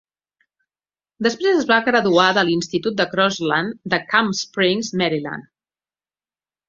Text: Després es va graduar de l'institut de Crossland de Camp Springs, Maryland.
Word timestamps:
Després 1.25 1.59
es 1.59 1.67
va 1.73 1.77
graduar 1.89 2.25
de 2.37 2.45
l'institut 2.47 2.97
de 3.01 3.07
Crossland 3.11 3.77
de 3.95 4.01
Camp 4.15 4.33
Springs, 4.41 4.91
Maryland. 5.03 5.51